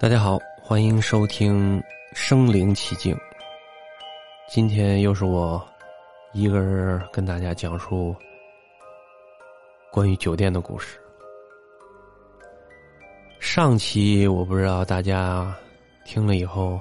[0.00, 1.78] 大家好，欢迎收听
[2.14, 3.14] 《身临其境》。
[4.48, 5.62] 今天又是我
[6.32, 8.16] 一个人跟大家讲述
[9.92, 10.98] 关于酒店的故事。
[13.40, 15.54] 上期我不知道大家
[16.06, 16.80] 听了以后，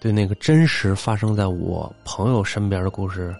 [0.00, 3.32] 对那个真实发生在我朋友身边的故事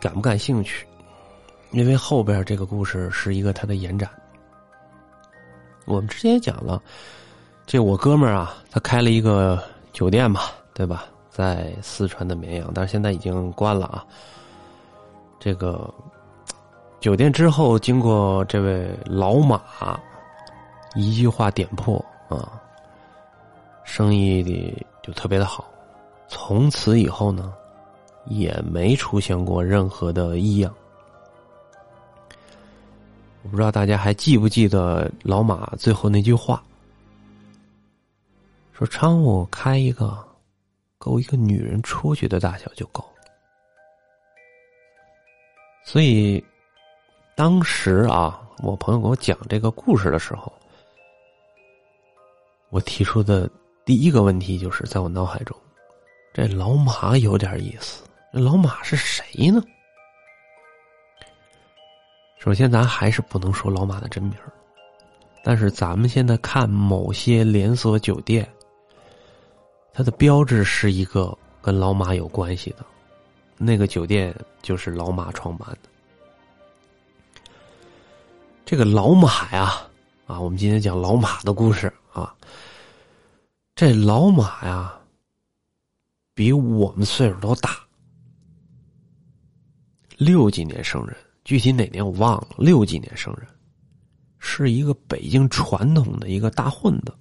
[0.00, 0.86] 感不感兴趣？
[1.72, 4.10] 因为后边这个故事是一个它的延展。
[5.84, 6.80] 我们之前也讲了，
[7.66, 10.42] 这我哥们儿啊，他开了一个酒店嘛，
[10.74, 11.06] 对吧？
[11.30, 14.04] 在四川的绵阳，但是现在已经关了啊。
[15.40, 15.92] 这个
[17.00, 19.60] 酒店之后，经过这位老马
[20.94, 21.96] 一句话点破
[22.28, 22.60] 啊，
[23.82, 25.64] 生意的就特别的好。
[26.28, 27.52] 从此以后呢，
[28.26, 30.72] 也没出现过任何的异样。
[33.42, 36.62] 我不知道大家还记不记得老马最后那句话，
[38.72, 40.16] 说：“窗户开一个，
[40.96, 43.04] 够一个女人出去的大小就够。”
[45.84, 46.42] 所以，
[47.34, 50.52] 当时啊，我朋友给我讲这个故事的时候，
[52.70, 53.50] 我提出的
[53.84, 55.56] 第一个问题就是在我脑海中，
[56.32, 58.04] 这老马有点意思。
[58.32, 59.60] 这老马是谁呢？
[62.42, 64.34] 首先，咱还是不能说老马的真名
[65.44, 68.52] 但是咱们现在看某些连锁酒店，
[69.92, 72.84] 它的标志是一个跟老马有关系的，
[73.58, 77.42] 那个酒店就是老马创办的。
[78.64, 79.80] 这个老马呀，
[80.26, 82.34] 啊，我们今天讲老马的故事啊。
[83.76, 84.92] 这老马呀，
[86.34, 87.78] 比我们岁数都大，
[90.16, 91.16] 六几年生人。
[91.44, 93.46] 具体哪年我忘了，六几年生人，
[94.38, 97.12] 是一个北京传统的一个大混子，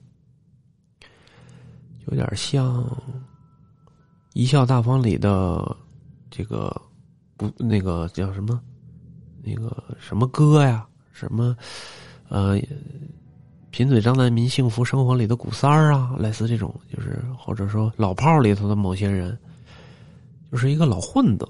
[2.07, 2.83] 有点像
[4.33, 5.75] 《一笑大方》里的
[6.29, 6.79] 这个
[7.35, 8.61] 不那个叫什么
[9.41, 11.57] 那个什么哥呀，什么
[12.29, 12.59] 呃
[13.71, 19.35] 贫嘴张大民幸福生活里的古三儿啊，类似这种，就是或者说老炮里头的某些人，
[20.51, 21.49] 就是一个老混子。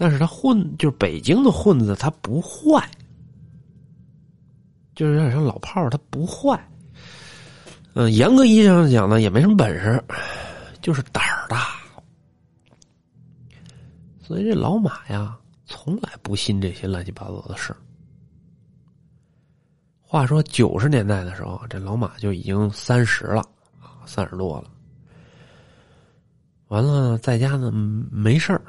[0.00, 2.90] 但是他混就是北京的混子，他不坏，
[4.94, 6.58] 就是有点像老炮儿，他不坏。
[7.92, 10.02] 嗯，严格意义上讲呢，也没什么本事，
[10.80, 11.66] 就是胆儿大。
[14.22, 17.76] 所以这老马呀，从来不信这些乱七八糟的事
[20.00, 23.42] 话说九十年代的时候，这老马就已经三十了
[23.78, 24.70] 啊，三十多了。
[26.68, 28.62] 完了，在家呢没事儿。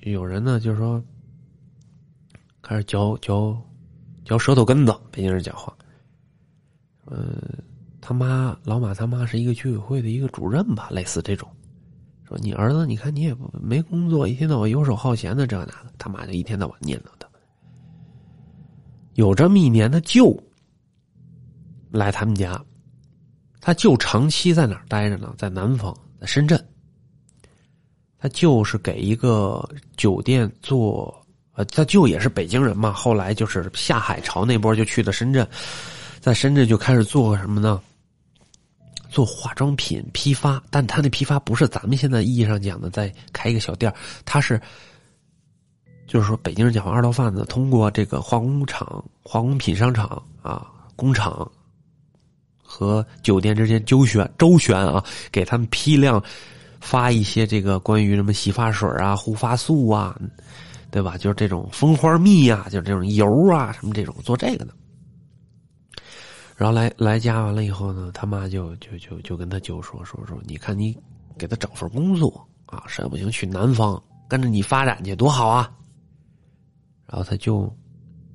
[0.00, 1.02] 有人呢，就是说
[2.62, 3.60] 开始嚼嚼
[4.24, 5.76] 嚼舌头根子，北京人讲话。
[7.04, 7.40] 呃，
[8.00, 11.48] 他妈老马他妈是一个居委会的一个主任吧，类似这种。
[12.24, 17.26] 说你儿子，你看你也没工作，一天到晚游手好闲的，这那的，他妈就一天到晚念叨他。
[19.14, 20.38] 有这么一年，他舅
[21.90, 22.62] 来他们家，
[23.60, 25.34] 他舅长期在哪儿待着呢？
[25.38, 26.62] 在南方，在深圳。
[28.20, 29.64] 他就是给一个
[29.96, 32.92] 酒店做，呃，他舅也是北京人嘛。
[32.92, 35.46] 后来就是下海潮那波就去的深圳，
[36.20, 37.80] 在深圳就开始做什么呢？
[39.08, 43.92] 做化妆品批发，但他那批发不是咱们现在意义上讲的在开一个小店
[44.24, 44.60] 他是，
[46.06, 51.50] 就是说北京人讲话二道贩子，通过这个化工厂、化工品商场啊工厂
[52.62, 56.22] 和酒店之间周旋周旋啊，给他们批量。
[56.80, 60.18] 发一些这个关于什么洗发水啊、护发素啊，
[60.90, 61.16] 对吧？
[61.16, 64.74] 就是这种蜂花蜜啊，就是这种油啊，什么这种做这个的。
[66.56, 70.96] 然后来来家完了以后呢，他妈就就就就跟他舅说说说，你看你
[71.36, 75.70] 给他找份工作啊，实在不行去南方跟着你发展去多好啊。
[77.06, 77.72] 然后他就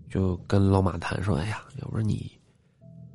[0.10, 2.32] 就跟老马谈说，哎呀，要不然你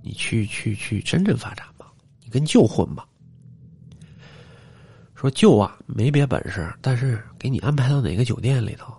[0.02, 1.90] 你去去去深圳发展吧，
[2.22, 3.07] 你跟舅混吧。
[5.20, 8.94] 说舅啊，没别本事，但是给你安排到哪个酒店里头，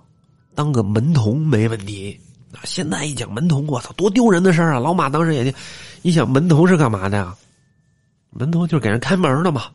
[0.53, 2.19] 当个门童没问题。
[2.51, 4.79] 啊，现在一讲门童，我操，多丢人的事儿啊！
[4.79, 5.57] 老马当时也就，
[6.01, 7.33] 一想门童是干嘛的呀？
[8.31, 9.67] 门童就是给人开门的嘛，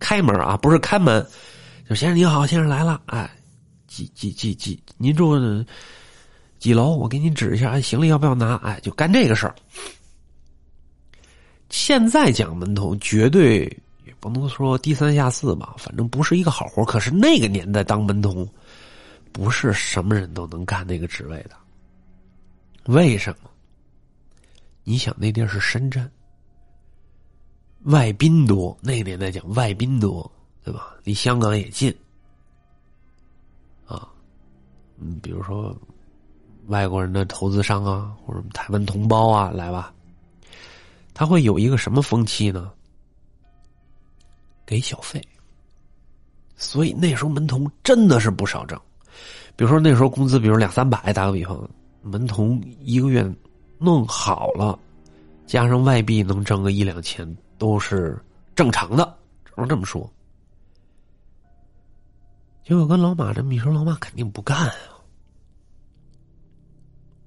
[0.00, 1.24] 开门啊，不是看门。
[1.88, 3.30] 就先生你好，先生来了，哎，
[3.86, 5.38] 几几几几，您住
[6.58, 6.96] 几楼？
[6.96, 8.56] 我给您指一下，哎，行李要不要拿？
[8.56, 9.54] 哎，就干这个事儿。
[11.68, 13.70] 现在讲门童，绝对。
[14.32, 16.84] 不能说低三下四吧，反正不是一个好活。
[16.84, 18.48] 可是那个年代当门童，
[19.32, 21.50] 不是什么人都能干那个职位的。
[22.86, 23.50] 为什么？
[24.84, 26.08] 你想那地儿是深圳，
[27.84, 30.30] 外宾多，那个年代讲外宾多，
[30.64, 30.94] 对吧？
[31.02, 31.92] 离香港也近，
[33.86, 34.08] 啊，
[34.98, 35.76] 嗯，比如说
[36.68, 39.92] 外国人的投资商啊，或者台湾同胞啊，来吧，
[41.12, 42.70] 他会有一个什么风气呢？
[44.66, 45.22] 给小费。
[46.56, 48.78] 所以那时候门童真的是不少挣，
[49.54, 51.70] 比如说那时候工资，比如两三百，打个比方，
[52.02, 53.24] 门童一个月
[53.78, 54.78] 弄好了，
[55.46, 58.18] 加上外币能挣个一两千，都是
[58.54, 60.10] 正常的，只能这么说。
[62.64, 64.74] 结果跟老马这么一说，老马肯定不干啊。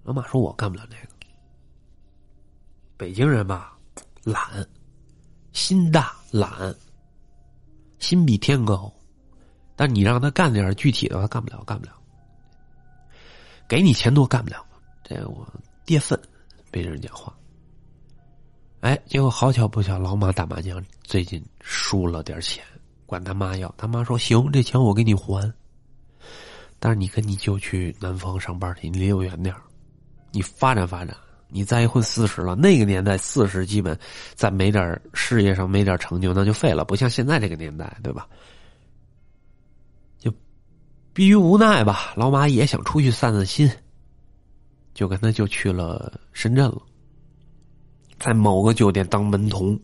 [0.03, 1.13] 老马说：“我干不了这个。
[2.97, 3.77] 北京人吧，
[4.23, 4.67] 懒，
[5.53, 6.75] 心大懒，
[7.99, 8.91] 心比天高。”
[9.75, 11.93] 但你让他干点具体的，他干不了，干不了。
[13.65, 14.65] 给你钱多干不了，
[15.03, 15.47] 这我
[15.85, 16.19] 跌份，
[16.69, 17.33] 被人讲话。
[18.81, 22.61] 哎，结果好巧不巧，老马打麻将最近输了点钱，
[23.05, 25.53] 管他妈要，他妈说行，这钱我给你还。
[26.77, 29.55] 但是你跟你舅去南方上班去，你离我远点
[30.31, 31.15] 你发展发展，
[31.51, 33.97] 你再一混四十了，那个年代四十基本
[34.35, 38.27] 再没点事业上没点成就，那就废了，不像现在这个年代，对吧？
[40.19, 40.31] 就
[41.11, 43.69] 逼于无奈吧，老马也想出去散散心，
[44.93, 46.81] 就跟他就去了深圳了，
[48.19, 49.79] 在某个酒店当门童。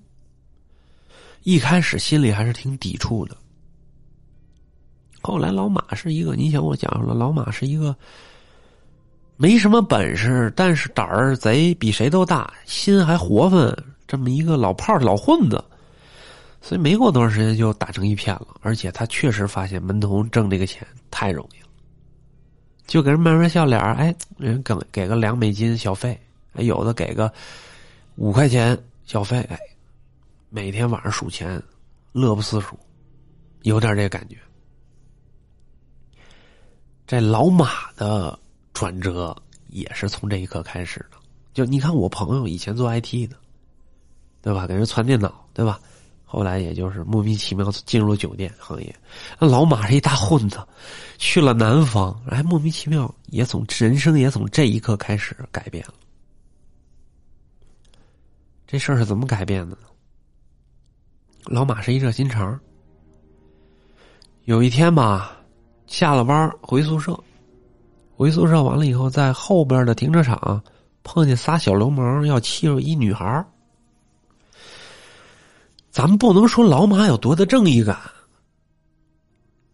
[1.42, 3.38] 一开始心里还是挺抵触的，
[5.22, 7.96] 后来老马是一个，你想我讲了，老马是一个
[9.38, 13.76] 没什么本事，但是胆儿贼比谁都大，心还活泛，
[14.08, 15.64] 这么一个老炮老混子。
[16.62, 21.68] 所以没过多长时间就打成一片了，而且他确实发现门童挣这个钱太容易了，
[22.88, 26.20] 就给人慢慢笑脸哎，人给给个两美金小费，
[26.54, 27.32] 有的给个
[28.16, 29.60] 五块钱小费，哎，
[30.50, 31.62] 每天晚上数钱，
[32.14, 32.80] 乐不思蜀，
[33.62, 34.36] 有点这感觉。
[37.06, 38.40] 这老马的
[38.76, 39.36] 转折
[39.70, 41.18] 也是从这一刻开始的，
[41.54, 43.38] 就你看我朋友以前做 IT 的，
[44.42, 44.68] 对吧？
[44.68, 45.80] 给人传电脑，对吧？
[46.26, 48.94] 后来也就是莫名其妙进入了酒店行业，
[49.40, 50.60] 那老马是一大混子，
[51.18, 55.94] 去了南方，哎，莫名其妙也从人生也从这一刻开始改变了。
[58.68, 59.78] 这事儿是怎么改变的呢？
[61.46, 62.60] 老马是一热心肠，
[64.44, 65.38] 有一天吧，
[65.88, 67.18] 下了班回宿舍，
[68.16, 70.64] 回宿舍完了以后，在后边的停车场
[71.04, 73.46] 碰见仨小流氓要欺负一女孩
[75.92, 77.98] 咱们不能说老马有多的正义感，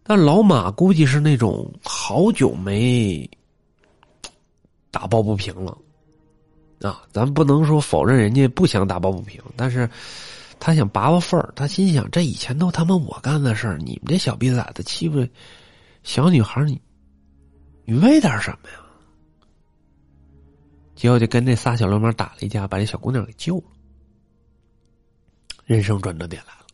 [0.04, 3.30] 但老马估计是那种好久没
[4.90, 5.78] 打抱不平了
[6.82, 7.04] 啊！
[7.12, 9.90] 咱不能说否认人家不想打抱不平，但是
[10.60, 11.54] 他想拔拔份儿。
[11.56, 15.26] 他心想：这以前都他妈我干的事儿，你们这小逼崽子欺负
[16.04, 16.80] 小女孩，你
[17.86, 18.78] 你为点什么呀？
[20.96, 23.64] 结果就跟那仨小流氓打了一架，把这小姑娘给救了。
[25.66, 26.66] 人生转折点来了，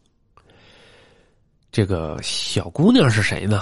[1.71, 3.61] 这个小姑娘是谁呢？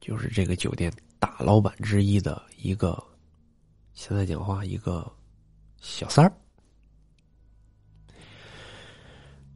[0.00, 3.02] 就是这个酒店大老板之一的一个，
[3.92, 5.12] 现在讲话一个
[5.80, 6.32] 小三儿。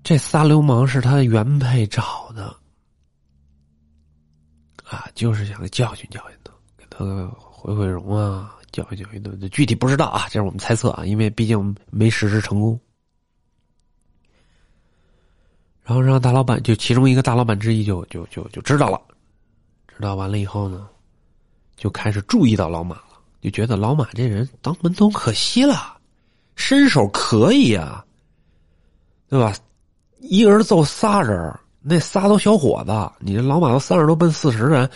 [0.02, 2.54] 这仨流氓是他的原配找的，
[4.92, 9.30] 啊，就是想教训教训他，给他毁毁容啊，教训教训他。
[9.40, 12.78] 这具体不知道啊，这是我们猜测啊，因为毕竟没实施成功。
[15.82, 19.00] 然后让大老板就其中一个大老板之一就就就就知道了，
[19.88, 20.86] 知道完了以后呢，
[21.74, 25.98] 就开始注意到老马了，就觉得老马这人当门童可惜了，
[26.54, 28.04] 身手可以啊，
[29.28, 29.54] 对吧？
[30.20, 34.88] 一个人揍仨人，那仨都小伙子，你这老马都三十多奔四十人，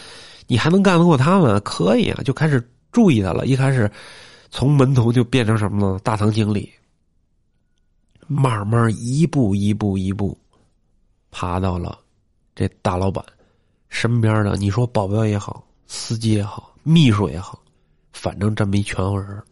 [0.46, 1.60] 你还能干得过他们？
[1.60, 3.46] 可以啊，就开始注意他了。
[3.46, 3.90] 一开始
[4.50, 5.98] 从门童就变成什么呢？
[6.04, 6.72] 大堂经理，
[8.28, 10.38] 慢慢一步一步一步。
[11.32, 11.98] 爬到了
[12.54, 13.22] 这大老板
[13.88, 17.60] 身边的，你说保镖也好，司机也好，秘书也好，
[18.12, 19.42] 反正这么一圈人。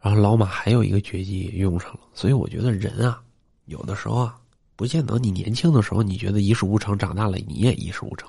[0.00, 3.20] 然后老马还有一个绝技用上了，所以我觉得人啊，
[3.64, 4.38] 有的时候啊，
[4.76, 8.28] 不见得你年轻的时候你觉得一事无成，长大了你也一事无成。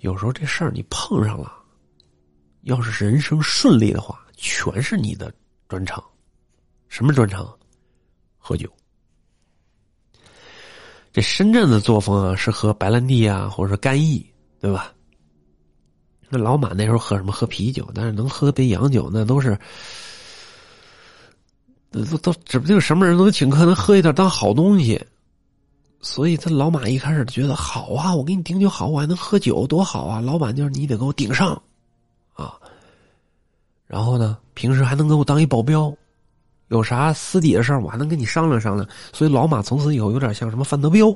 [0.00, 1.50] 有时候这事儿你碰上了，
[2.62, 5.32] 要是人生顺利的话，全是你的
[5.66, 6.04] 专长。
[6.88, 7.52] 什么专长？
[8.36, 8.70] 喝酒。
[11.10, 14.24] 这深圳的作风啊，是喝白兰地啊，或者说干邑，
[14.60, 14.92] 对吧？
[16.28, 17.32] 那老马那时候喝什么？
[17.32, 19.58] 喝啤酒，但是能喝杯洋酒，那都是，
[21.90, 25.02] 都都指不定什么人能请客，能喝一点当好东西。
[26.04, 30.20] 所以他老马一开始觉得好啊，我给你顶酒好，我还能喝酒，多好啊！
[30.20, 31.60] 老板就是你得给我顶上，
[32.34, 32.60] 啊，
[33.86, 35.90] 然后呢，平时还能给我当一保镖，
[36.68, 38.86] 有啥私底的事儿我还能跟你商量商量。
[39.14, 41.06] 所以老马从此以后有点像什么范德彪。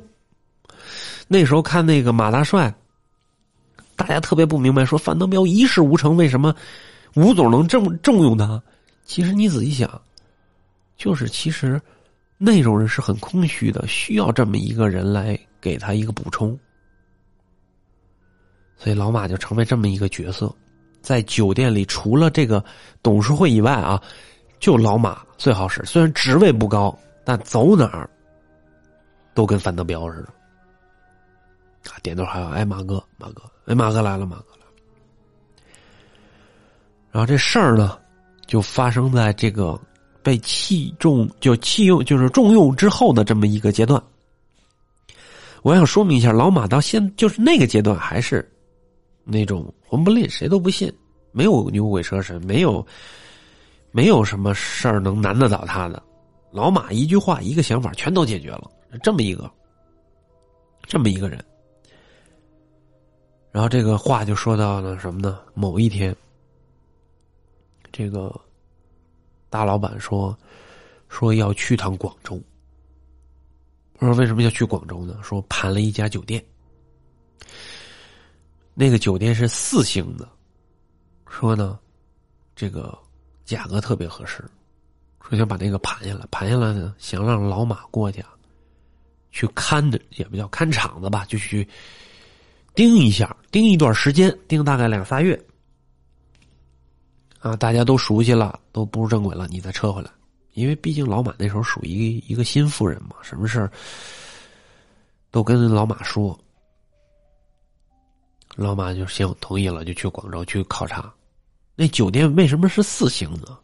[1.26, 2.74] 那时候看那个马大帅，
[3.94, 6.54] 大家特别不明白，说范德彪一事无成，为什么
[7.14, 8.60] 吴总能这么重用他？
[9.04, 10.00] 其实你仔细想，
[10.96, 11.78] 就是其实。
[12.40, 16.56] 那种人是很空虚的，需要这么一个人来给他一个补充，
[18.76, 20.54] 所以老马就成为这么一个角色，
[21.02, 22.64] 在酒店里除了这个
[23.02, 24.00] 董事会以外啊，
[24.60, 25.84] 就老马最好使。
[25.84, 28.08] 虽然职位不高，但走哪儿
[29.34, 30.28] 都跟范德彪似的。
[31.90, 34.72] 啊，点头还有哎，马哥，马哥，哎，马哥来了，马哥来了。
[37.10, 37.98] 然后这事儿呢，
[38.46, 39.76] 就发生在这个。
[40.28, 44.02] 被器重就器用就是重用之后的这么一个阶段，
[45.62, 48.46] 我想说明一下，老马到现就是那个阶段还是
[49.24, 50.92] 那种魂不吝，谁都不信，
[51.32, 52.86] 没有牛鬼蛇神，没有
[53.90, 56.02] 没有什么事儿能难得倒他的。
[56.50, 58.70] 老马一句话一个想法全都解决了，
[59.02, 59.50] 这么一个
[60.82, 61.42] 这么一个人。
[63.50, 65.38] 然后这个话就说到了什么呢？
[65.54, 66.14] 某一天，
[67.90, 68.38] 这个。
[69.50, 70.36] 大老板说
[71.08, 72.40] ：“说要去趟广州。”
[73.98, 76.44] 我说：“为什么要去广州呢？”说盘了一家酒店，
[78.74, 80.28] 那个酒店是四星的。
[81.28, 81.78] 说呢，
[82.54, 82.96] 这个
[83.44, 84.44] 价格特别合适。
[85.20, 88.30] 说想把那个盘下来，盘下来呢，想让老马过去啊，
[89.30, 91.68] 去看着，也不叫看场子吧，就去
[92.74, 95.38] 盯一下，盯一段时间，盯大概两仨月。
[97.40, 100.10] 啊，大家都熟悉了，都步入正轨了，你再撤回来，
[100.54, 103.70] 因为毕竟老马那时候属于一个新妇人嘛，什么事儿
[105.30, 106.38] 都跟老马说，
[108.56, 111.12] 老马就先同意了，就去广州去考察。
[111.76, 113.56] 那酒店为什么是四星呢？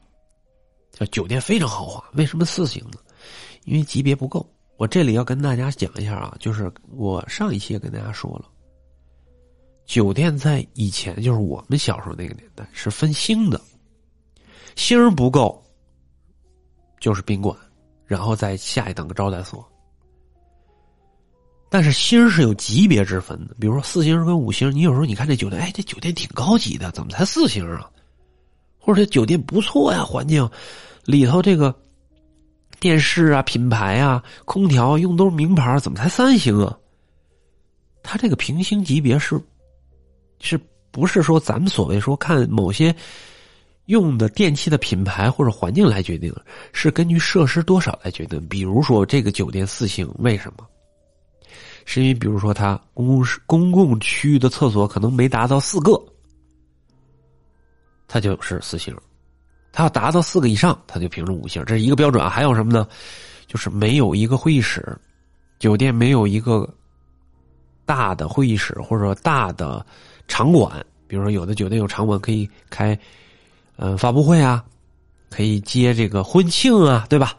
[0.93, 2.99] 叫酒店非常豪华，为什么四星呢？
[3.65, 4.49] 因为级别不够。
[4.77, 8.49] 我这里要跟大家讲一下啊，就是我上一期也跟大家说了。
[9.87, 13.61] 酒店在以前就是我们小时候那个年代是分星的，
[14.77, 15.63] 星不够
[16.99, 17.55] 就是宾馆，
[18.07, 19.65] 然后再下一等个招待所。
[21.69, 27.91] 但是星是有级别之分的，比如说四星跟五星，你有时候你看这酒店，哎，这酒店挺高级的，怎么才四星啊？
[28.79, 30.49] 或者这酒店不错呀，环境
[31.05, 31.75] 里头这个
[32.81, 36.79] 电视啊、品牌啊、空调用都是名牌，怎么才三星啊？
[38.03, 39.39] 它这个平星级别是。
[40.45, 40.61] 是
[40.91, 42.95] 不是说咱们所谓说看某些
[43.87, 46.33] 用的电器的品牌或者环境来决定，
[46.73, 48.47] 是根据设施多少来决定？
[48.47, 50.67] 比如说这个酒店四星，为什么？
[51.87, 56.01] 是因为比如说它公共公共区域的厕所可能没达到四个，
[58.07, 58.95] 它就是四星；
[59.73, 61.63] 它要达到四个以上，它就评成五星。
[61.67, 62.29] 这是一个标准。
[62.31, 62.87] 还有什么呢？
[63.47, 64.97] 就是没有一个会议室，
[65.59, 66.67] 酒店没有一个
[67.85, 69.85] 大的会议室或者说大的。
[70.29, 72.99] 场馆，比如说有的酒店有场馆可以开，
[73.77, 74.65] 呃，发布会啊，
[75.31, 77.37] 可以接这个婚庆啊，对吧？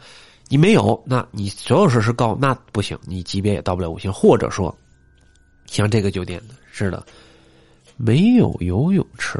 [0.47, 4.13] 你没有，那你所有设施高，那不行，你级别也到不了五星。
[4.13, 4.75] 或者说，
[5.65, 6.39] 像这个酒店
[6.71, 7.03] 是的，
[7.97, 9.39] 没有游泳池，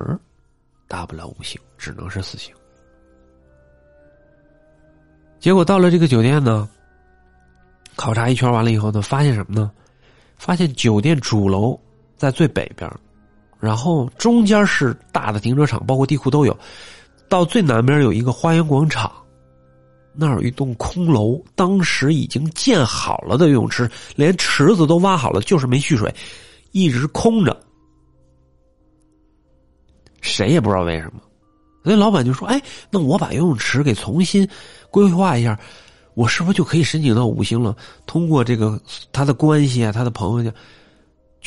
[0.87, 2.51] 大不了五星，只能是四星。
[5.39, 6.67] 结果到了这个酒店呢，
[7.95, 9.71] 考察一圈完了以后呢，发现什么呢？
[10.37, 11.79] 发现酒店主楼
[12.17, 12.91] 在最北边。
[13.65, 16.55] 然后中间是大的停车场，包括地库都有。
[17.27, 19.12] 到最南边有一个花园广场，
[20.13, 26.13] 那儿有一栋空楼，当时已经建好了的游泳池，连池子都挖好了，就是没蓄水，
[26.72, 27.60] 一直空着。
[30.22, 31.19] 谁也不知道为什么。
[31.84, 34.48] 所以老板就说：“哎，那我把游泳池给重新
[34.91, 35.60] 规划一下，
[36.13, 37.75] 我是不是就可以申请到五星了？
[38.05, 38.79] 通过这个
[39.12, 40.55] 他的关系啊，他的朋友就。”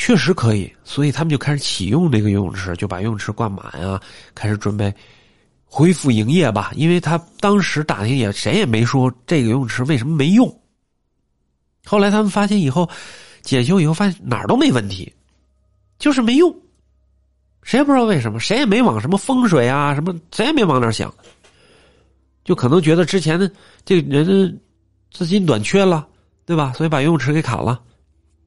[0.00, 4.00] 确实可以，所以他们就开始启用这个游泳池，就把游泳池灌满啊，
[4.32, 4.94] 开始准备
[5.64, 6.70] 恢复营业吧。
[6.76, 10.48] 因为他当时打听也谁也没说这个游泳池为什么没用。
[11.84, 12.88] 后来他们发现以后
[13.42, 15.12] 检修以后发现哪儿都没问题，
[15.98, 16.56] 就是没用。
[17.64, 21.12] 谁也不知道为什么，谁也没往什么风水啊什么，谁也没往那想，
[22.44, 23.50] 就可能觉得之前的
[23.84, 24.60] 这个人
[25.10, 26.06] 资金短缺了，
[26.46, 26.72] 对吧？
[26.76, 27.82] 所以把游泳池给砍了。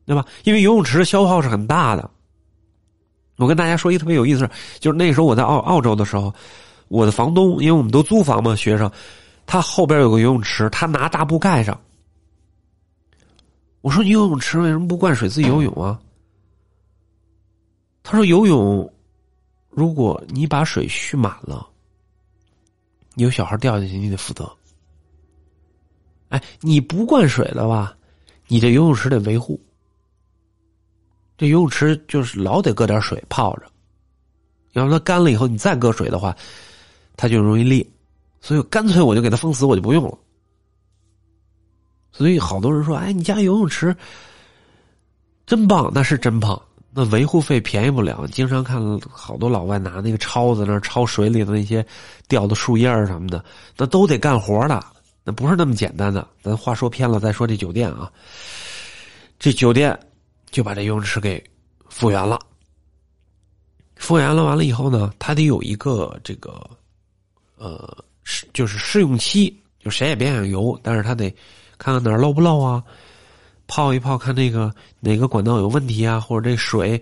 [0.06, 0.26] 对吧？
[0.44, 2.10] 因为游泳池的消耗是很大的，
[3.38, 6.34] 我跟大家说一个特别有意思，就是那时候我在澳澳洲的时候，
[6.88, 8.92] 我的房东，因为我们都租房嘛，学生，
[9.46, 11.80] 他后边有个游泳池，他拿大布盖上。
[13.82, 16.00] 我说你游泳池为什么不灌水自己游泳啊？
[18.04, 18.92] 他说游泳，
[19.70, 21.68] 如果你把水蓄满了，
[23.16, 24.52] 有小孩掉下去，你得负责。
[26.30, 27.96] 哎，你不灌水了吧？
[28.48, 29.60] 你这游泳池得维护。
[31.42, 33.64] 这游泳池就是老得搁点水泡着，
[34.74, 36.38] 要是它干了以后，你再搁水的话，
[37.18, 37.84] 它就容易裂。
[38.42, 40.16] 所以干脆我就给它封死，我就不用了。
[42.12, 43.96] 所以好多人说：“哎，你家游泳池
[45.48, 46.62] 真棒，那是真棒。
[46.92, 48.28] 那维护费便宜不了。
[48.28, 48.80] 经常看
[49.10, 51.84] 好多老外拿那个抄子那抄水里的那些
[52.28, 53.44] 掉的树叶什么的，
[53.76, 54.80] 那都得干活的，
[55.24, 56.28] 那不是那么简单的。
[56.44, 58.12] 咱话说偏了，再说这酒店啊，
[59.40, 60.00] 这酒店。”
[60.52, 61.42] 就把这游泳池给
[61.88, 62.38] 复原了，
[63.96, 66.62] 复原了完了以后呢，他得有一个这个，
[67.56, 71.34] 呃，试就是试用期，就谁也别想游，但是他得
[71.78, 72.84] 看看哪儿漏不漏啊，
[73.66, 77.02] 泡一泡看那个哪个管道有问题啊，或者这水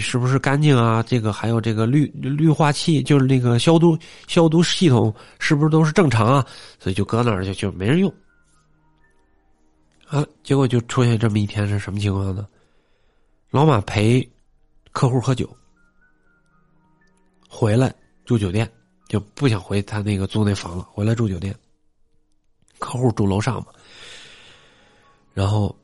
[0.00, 1.02] 是不是干净啊？
[1.02, 6.46] 这个还有这个氯氯化器，就是那个消毒消毒系统是不是都是正常啊？
[6.78, 8.12] 所以就搁那儿就就没人用。
[10.08, 10.24] 啊！
[10.42, 12.46] 结果就出现这么一天是什么情况呢？
[13.50, 14.26] 老马陪
[14.92, 15.48] 客户喝酒，
[17.48, 17.92] 回来
[18.24, 18.70] 住酒店，
[19.08, 21.54] 就不想回他那个租那房了，回来住酒店。
[22.78, 23.66] 客户住楼上嘛，
[25.32, 25.74] 然后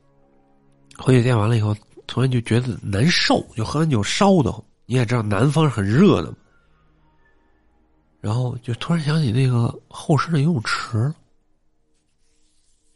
[0.97, 1.75] 回酒店完了以后，
[2.07, 4.63] 突然就觉得难受，就喝完酒烧的慌。
[4.85, 6.37] 你也知道南方是很热的嘛，
[8.21, 11.13] 然后就突然想起那个后室的游泳池。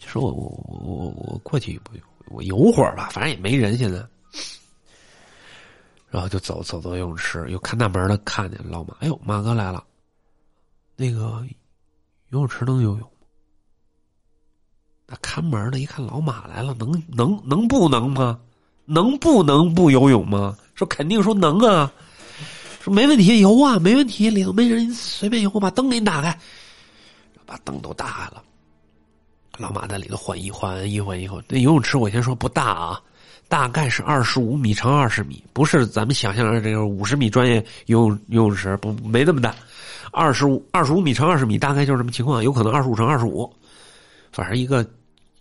[0.08, 1.92] 说我我我我我过去不
[2.30, 4.04] 我游会儿吧，反正也没人现在。
[6.10, 9.84] 然后就走走到游泳池，又看大门的，看见老马，哎呦，马哥来了。
[10.96, 11.46] 那个
[12.30, 13.08] 游泳池能游泳吗？
[15.06, 18.40] 那看门的一看老马来了，能能能不能吗？
[18.86, 20.58] 能不能不游泳吗？
[20.76, 21.92] 说肯定说能啊，
[22.82, 26.40] 说没问题游啊，没问题，里头没人，随便游，我把灯给你打开，
[27.46, 28.44] 把灯都打开了。
[29.58, 33.02] 老马在里头换衣换衣换衣服，那游泳池我先说不大啊，
[33.48, 37.56] 大概是二十五米乘二十米，不是咱们想象的这个五十米专业
[37.88, 39.56] 游泳游泳池，不没那么大，
[40.12, 43.52] 二十五二十五米乘二十米，大概就是这么情况，有可能二十五乘二十五，
[44.32, 44.84] 反正一个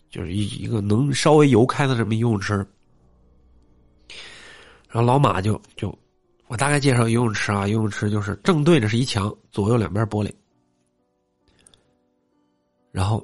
[0.08, 2.54] 就是一一个能稍微游开的这么游泳池。
[4.88, 5.94] 然后老马就就
[6.46, 10.32] 我大概介绍游泳池啊，游泳池就是正对着是一墙，左右两边玻璃，
[12.90, 13.22] 然后。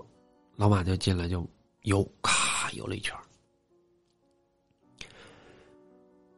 [0.57, 1.49] 老马就进来就
[1.83, 3.17] 游，咔游了一圈。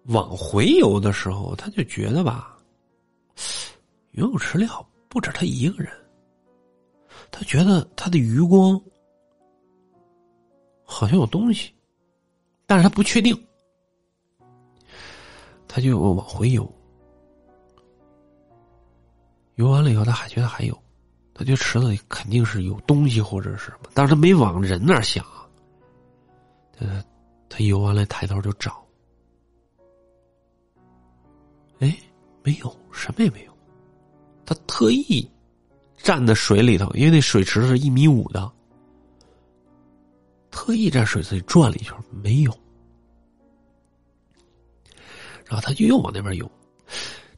[0.04, 2.58] 往回游的时候，他就觉得吧，
[4.12, 5.92] 游泳池里好不止他一个人。
[7.30, 8.80] 他觉得他的余光
[10.84, 11.74] 好像有东西，
[12.66, 13.34] 但是他不确定。
[15.66, 16.72] 他就往回游，
[19.56, 20.83] 游完了以后，他还觉得还有。
[21.34, 25.24] 他觉得池子里肯定是有东西或者是什么，但是他没往人那儿想。
[26.76, 26.86] 他
[27.48, 28.84] 他游完了，抬头就找，
[31.80, 31.96] 哎，
[32.42, 33.52] 没有，什么也没有。
[34.46, 35.28] 他特意
[35.96, 38.50] 站在水里头，因为那水池是一米五的，
[40.50, 42.52] 特意在水池里转了一圈，没有。
[45.46, 46.50] 然后他就又往那边游，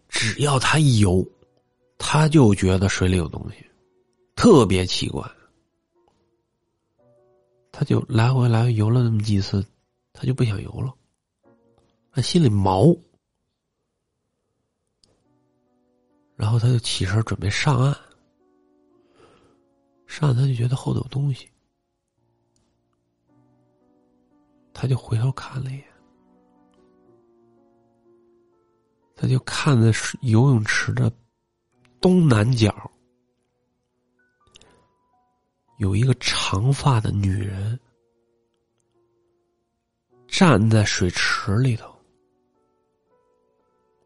[0.08, 1.26] 只要他一游，
[1.98, 3.66] 他就觉得水里有东西。
[4.36, 5.28] 特别奇怪，
[7.72, 9.66] 他就来回来回游了那么几次，
[10.12, 10.94] 他就不想游了，
[12.12, 12.94] 他心里毛，
[16.36, 17.96] 然后他就起身准备上岸，
[20.06, 21.48] 上岸他就觉得后头有东西，
[24.74, 25.84] 他就回头看了一眼，
[29.16, 31.10] 他就看的是游泳池的
[32.02, 32.92] 东南角。
[35.78, 37.78] 有一个长发的女人
[40.26, 41.94] 站在水池里头，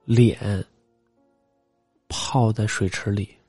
[0.04, 0.64] 脸
[2.08, 3.39] 泡在水池里。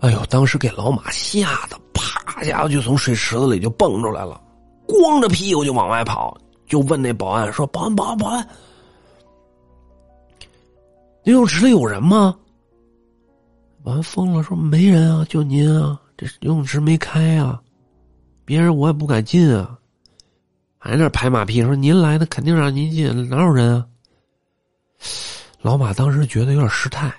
[0.00, 0.24] 哎呦！
[0.26, 4.40] 当时给老马吓得啪家伙就从水池子里就蹦出来了，
[4.86, 8.48] 光着屁股就往外跑，就问那保安说：“保安，保安，保安！”
[11.24, 12.36] 游泳池里有人吗？
[13.82, 17.60] 保安疯了，说没人啊，就您啊，这游泳池没开啊，
[18.44, 19.76] 别人我也不敢进啊，
[20.78, 23.86] 还在那拍马屁，说您来的肯定让您进，哪有人啊？
[25.60, 27.12] 老马当时觉得有点失态，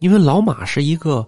[0.00, 1.26] 因为老马是一个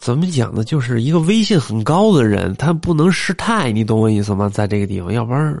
[0.00, 4.48] 怎么讲呢，就是一个威信很高的人，他不能失态，你懂我意思吗？
[4.48, 5.60] 在这个地方，要不然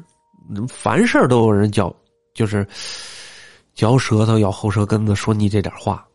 [0.68, 1.94] 凡事都有人嚼，
[2.34, 2.66] 就是
[3.74, 6.06] 嚼舌头、咬后舌根子，说你这点话。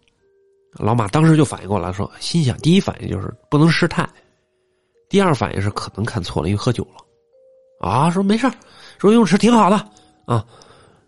[0.74, 4.08] 老马当时就反应过来，说心想：第一反应就是不能失态，
[5.10, 7.90] 第二反应是可能看错了，因为喝酒了。
[7.90, 8.50] 啊，说没事
[8.98, 9.76] 说游泳池挺好的
[10.26, 10.46] 啊，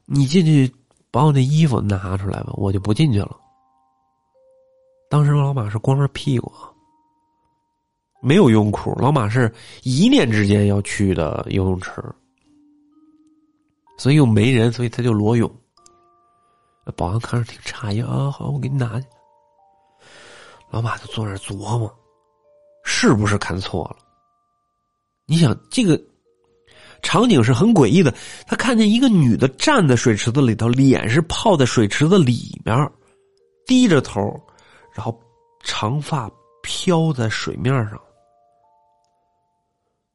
[0.06, 0.70] 你进去。
[1.14, 3.38] 把我那衣服拿出来吧，我就不进去了。
[5.14, 6.52] 当时老马是光着屁股，
[8.20, 8.96] 没有泳裤。
[9.00, 12.04] 老马是一念之间要去的游泳池，
[13.96, 15.48] 所以又没人，所以他就裸泳。
[16.98, 19.06] 保安看着挺诧异啊，好，我给你拿去。
[20.72, 21.96] 老马就坐那琢磨，
[22.84, 23.98] 是不是看错了？
[25.28, 26.02] 你想这个。
[27.04, 28.12] 场景是很诡异的，
[28.48, 32.76] 他看见一个女的站在水池子里头，脸是泡在水池子里面，
[33.68, 34.20] 低着头，
[34.94, 35.20] 然后
[35.62, 36.30] 长发
[36.62, 38.00] 飘在水面上。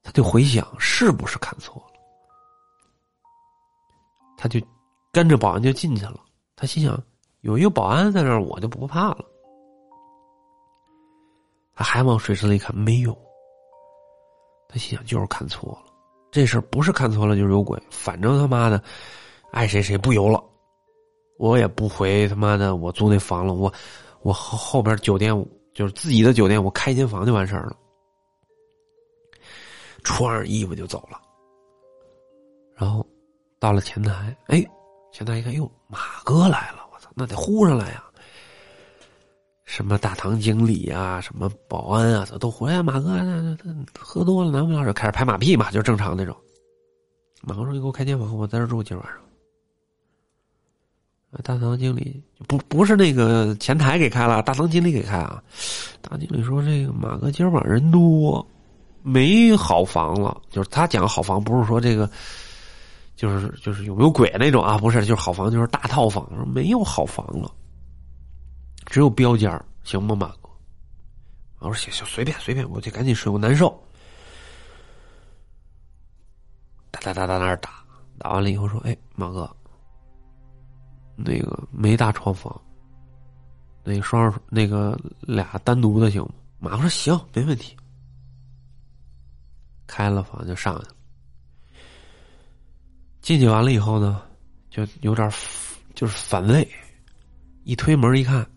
[0.02, 2.00] 他就回想是不是看错了，
[4.38, 4.58] 他就
[5.12, 6.18] 跟着保安就进去了。
[6.56, 6.98] 他心想
[7.42, 9.24] 有一个保安在那儿，我就不怕了。
[11.74, 13.16] 他还往水池里看，没有。
[14.66, 15.92] 他心想就是看错了。
[16.30, 18.82] 这事不是看错了就是有鬼，反正他妈的
[19.50, 20.42] 爱谁谁不游了，
[21.38, 23.72] 我也不回他妈的我租那房了，我
[24.22, 25.32] 我后后边酒店
[25.74, 27.76] 就是自己的酒店，我开间房就完事儿了，
[30.02, 31.20] 穿上衣服就走了，
[32.76, 33.06] 然后
[33.58, 34.64] 到了前台，哎，
[35.12, 38.04] 前台一看，哟，马哥来了，我操，那得呼上来呀。
[39.64, 42.82] 什么大堂经理啊，什么保安啊，都回来。
[42.82, 46.34] 马哥，那那那喝多了，难不了就开始拍马屁嘛，就正常那种。
[47.42, 49.16] 马哥说：“你给我开间房，我在这住今晚上。”
[51.42, 55.42] 大堂经理不不是那个前台给开了，大堂经理给开啊。
[56.00, 58.44] 大经理说：“这个马哥今儿晚人多，
[59.02, 60.40] 没好房了。
[60.48, 62.10] 就是他讲好房，不是说这个，
[63.14, 64.78] 就是就是有没有鬼那种啊？
[64.78, 67.52] 不是，就是好房，就是大套房，没有好房了。”
[68.86, 69.52] 只有标间
[69.84, 70.48] 行吗，马哥？
[71.58, 73.68] 我说行行，随便随便，我就赶紧睡，我难受。
[76.90, 77.84] 哒哒哒哒，那儿打
[78.16, 79.54] 打完了以后说：“哎，马哥，
[81.18, 82.60] 那个没大床房，
[83.82, 87.76] 那个双那个俩单独的行吗？”马哥说：“行，没问题。”
[89.86, 90.94] 开了房就上去了。
[93.20, 94.22] 进去完了以后呢，
[94.70, 95.30] 就有点
[95.94, 96.66] 就是反胃，
[97.64, 98.48] 一推门一看。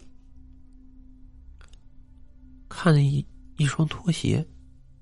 [2.70, 3.26] 看见一
[3.58, 4.46] 一双拖鞋，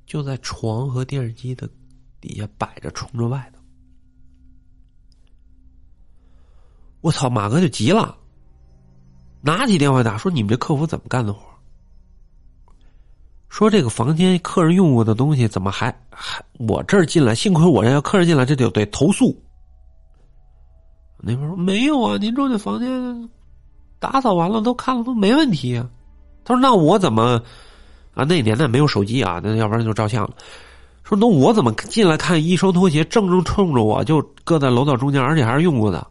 [0.06, 1.70] 就在床和电视机的
[2.20, 3.59] 底下摆着，冲着外头。
[7.02, 7.30] 我操！
[7.30, 8.16] 马哥就急了，
[9.42, 11.42] 拿起电话打说：“你们这客服怎么干的活？
[13.48, 17.34] 说这个房间客人用过的东西怎么还还我这儿进来？
[17.34, 19.36] 幸亏我这要客人进来，这就得投诉。”
[21.22, 23.30] 那边说：“没有啊，您住的房间
[24.00, 25.90] 打扫完了，都看了，都没问题啊。”
[26.46, 27.42] 他说：“那我怎么
[28.14, 28.24] 啊？
[28.24, 30.34] 那年代没有手机啊，那要不然就照相了。
[31.04, 36.06] 说那我怎么进来看一双拖鞋正正冲着我，就搁在楼道中间，而且还是用过的，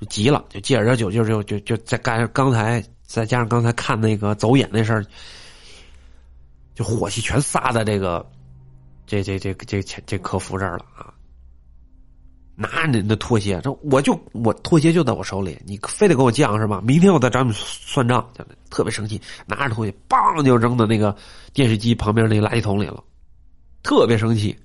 [0.00, 5.04] 就急了，就借着这酒劲就就就在刚刚才再加上刚才看那个走眼那事儿，
[6.74, 8.24] 就火气全撒在这个
[9.06, 11.12] 这这这这这客服这儿了啊。”
[12.58, 16.80] 拿你的拖鞋，这我就我拖鞋就在我手里，你非得给我犟是吧？
[16.82, 18.26] 明天我再找你算账，
[18.70, 21.14] 特别生气，拿着拖鞋，梆就扔到那个
[21.52, 23.04] 电视机旁边那个垃圾桶里了，
[23.82, 24.58] 特别生气，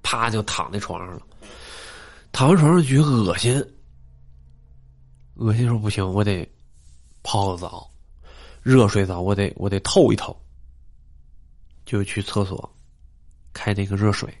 [0.00, 1.22] 啪就躺在床上了，
[2.30, 3.60] 躺在床上觉得恶心，
[5.38, 6.48] 恶心说不行，我得
[7.22, 7.90] 泡个澡，
[8.62, 10.38] 热水澡，我得我得透一透，
[11.84, 12.70] 就去厕所
[13.52, 14.32] 开那个热水，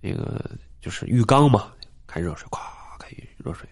[0.00, 0.58] 那个。
[0.84, 1.72] 就是浴缸嘛，
[2.06, 2.60] 开热水，咵
[2.98, 3.66] 开热水，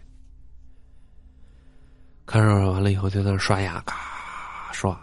[2.25, 4.99] 开热水完了以后就在那刷牙，咔刷，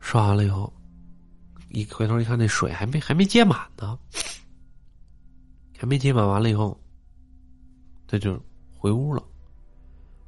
[0.00, 0.72] 刷完了以后，
[1.68, 3.98] 一回头一看，那水还没还没接满呢，
[5.78, 6.80] 还没接满，完了以后，
[8.06, 8.42] 他就
[8.84, 9.22] 回屋了，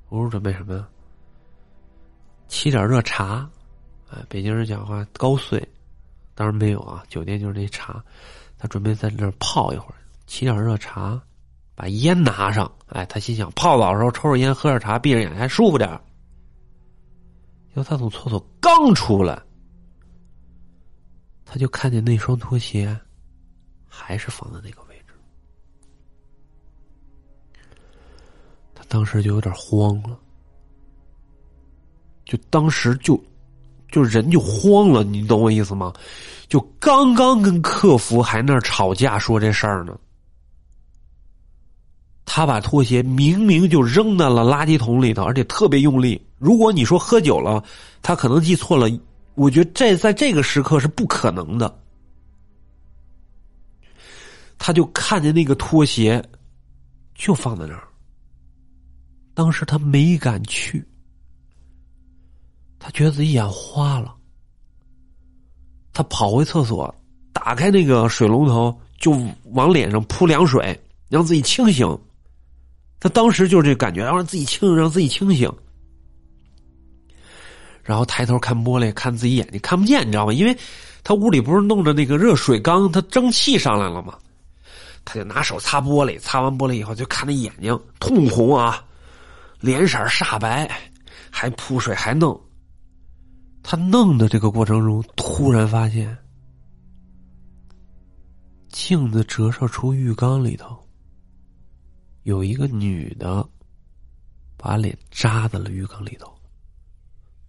[0.09, 0.89] 回屋准备什么呀？
[2.49, 3.47] 沏点热茶，
[4.09, 5.63] 哎，北京人讲话高碎，
[6.35, 8.03] 当然没有啊，酒店就是那茶。
[8.57, 11.21] 他准备在那儿泡一会儿，沏点热茶，
[11.75, 12.73] 把烟拿上。
[12.87, 15.91] 哎，他心想泡澡的时候抽着烟，喝点茶，闭着眼还舒服点
[17.69, 19.39] 结果他从厕所刚出来，
[21.45, 22.99] 他就看见那双拖鞋
[23.87, 24.81] 还是放在那个
[28.89, 30.19] 当时就有点慌了，
[32.25, 33.21] 就当时就
[33.91, 35.93] 就人就慌了，你懂我意思吗？
[36.49, 39.99] 就刚刚跟客服还那吵架说这事儿呢。
[42.25, 46.21] 他把拖鞋明明就扔在了垃圾桶里头，而且特别用力。
[46.39, 47.63] 如果你说喝酒了，
[48.03, 48.89] 他可能记错了。
[49.35, 51.79] 我觉得这在这个时刻是不可能的。
[54.59, 56.23] 他就看见那个拖鞋
[57.15, 57.87] 就放在那儿，
[59.37, 60.83] 当时他没敢去，
[62.79, 64.15] 他觉得自己眼花了。
[65.93, 66.93] 他跑回厕所，
[67.35, 69.11] 打开那个水龙头，就
[69.53, 71.87] 往脸上扑凉水，让自己清醒。
[72.99, 75.53] 他当时就是这感觉，让自己清醒，让自己清醒。
[77.83, 80.33] 然后抬头看玻璃，看自己眼睛看不见，你知道吗？
[80.33, 80.57] 因为
[81.05, 84.17] 他屋里不是弄着那个热水缸，他蒸汽上来了吗？
[85.05, 88.83] 他就拿手擦玻璃，擦完玻璃以后就看那眼睛通红啊，
[89.67, 90.71] 脸色煞白，
[91.29, 92.41] 还扑水还弄。
[93.65, 96.17] 他弄的这个过程中，突然发现
[98.69, 100.79] 镜子折射出浴缸里头。
[102.23, 103.45] 有一个女的，
[104.57, 106.33] 把脸扎在了浴缸里头，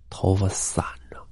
[0.09, 1.26] 头发散着。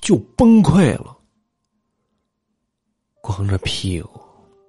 [0.01, 1.17] 就崩溃了，
[3.21, 4.19] 光着屁股，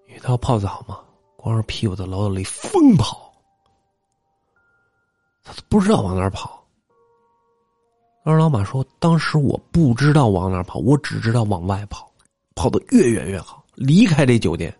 [0.09, 1.01] 因为他要泡澡嘛，
[1.37, 3.33] 光着屁股在楼道里疯跑，
[5.45, 6.65] 他都不知道往哪儿跑。
[8.25, 12.11] 当时老马说：“当时我不知道往哪儿跑，我只知道往外跑，
[12.57, 14.77] 跑得越远越好，离开这酒店。”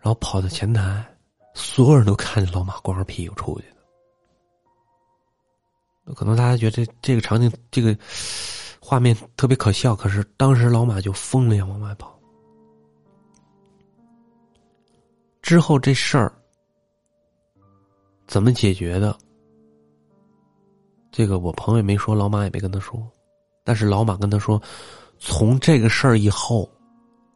[0.00, 1.04] 然后跑到前台，
[1.52, 3.79] 所有人都看见老马光着屁股出去的。
[6.14, 7.96] 可能大家觉得这这个场景、这个
[8.80, 12.18] 画面特别可笑，可是当时老马就疯了一样往外跑。
[15.42, 16.32] 之后这事儿
[18.26, 19.16] 怎么解决的？
[21.10, 23.04] 这个我朋友也没说，老马也没跟他说。
[23.64, 24.60] 但是老马跟他说，
[25.18, 26.70] 从这个事儿以后，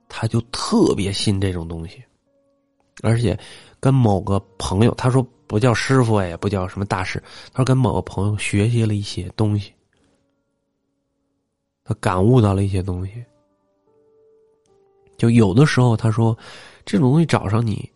[0.09, 2.03] 他就特别信这种东西，
[3.03, 3.39] 而且
[3.85, 5.27] 跟某个朋友他说。
[5.47, 7.23] 不叫师傅，也不叫什么大师。
[7.53, 9.75] 他说跟某个朋友学习了一些东西，
[11.85, 13.23] 他感悟到了一些东西。
[15.19, 16.37] 就有的时候，他说
[16.87, 17.89] 这种东西找上你，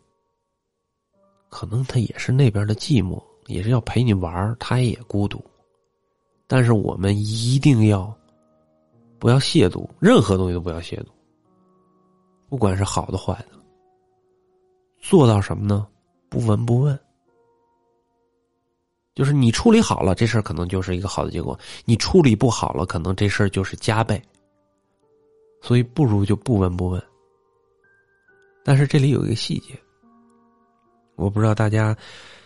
[1.49, 5.43] 可能他也是那边的寂寞，也是要陪你玩他也孤独。
[6.47, 8.15] 但是我们一定要
[9.19, 11.07] 不要亵渎任何东西，都不要亵渎，
[12.51, 13.59] 不管是好的坏的，
[15.01, 15.87] 做到什么呢？
[16.29, 16.99] 不闻不问。
[19.15, 24.23] 就是你处理好了这事儿，可能就是一个好的结果；你处理不好了，可能这事儿就是加倍。
[25.61, 27.03] 所以不如就不闻不问。
[28.65, 29.77] 但是这里有一个细节，
[31.17, 31.97] 我不知道大家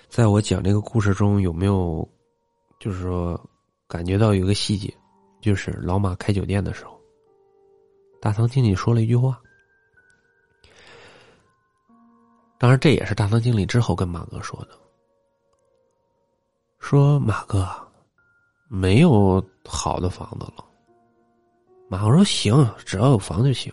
[0.09, 2.09] 在我讲这个故事中有没有，
[2.81, 3.39] 就是说
[3.87, 4.91] 感觉到有一个细节，
[5.43, 6.99] 就是老马开酒店的时候，
[8.19, 9.39] 大堂经理说了一句话。
[12.63, 14.79] 当然，这也是大堂经理之后跟马哥说的。
[16.79, 17.69] 说马哥，
[18.69, 20.65] 没有好的房子了。
[21.89, 22.55] 马哥说行，
[22.87, 23.73] 只要有房就行。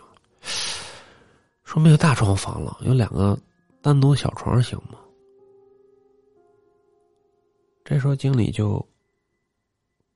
[1.62, 3.38] 说没有大床房了，有两个
[3.80, 4.98] 单独小床行吗？
[7.84, 8.84] 这时候经理就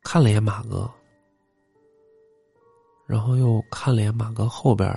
[0.03, 0.91] 看了一眼马哥，
[3.07, 4.91] 然后又看了一眼马哥后边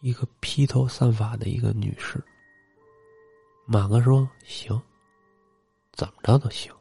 [0.00, 2.22] 一个披头散发的一个女士。
[3.66, 4.80] 马哥说行。
[5.92, 6.72] 怎么着都行。